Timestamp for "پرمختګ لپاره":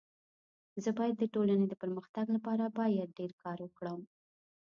1.83-2.65